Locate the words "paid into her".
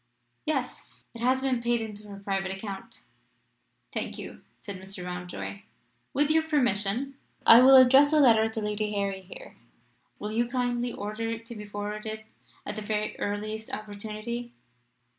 1.61-2.17